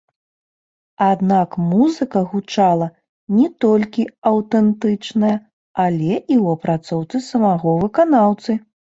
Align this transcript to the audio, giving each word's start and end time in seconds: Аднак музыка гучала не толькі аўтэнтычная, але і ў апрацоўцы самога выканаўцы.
Аднак 1.07 1.49
музыка 1.73 2.21
гучала 2.29 2.87
не 3.37 3.45
толькі 3.65 4.05
аўтэнтычная, 4.31 5.35
але 5.85 6.09
і 6.13 6.35
ў 6.43 6.55
апрацоўцы 6.55 7.21
самога 7.27 7.75
выканаўцы. 7.83 8.51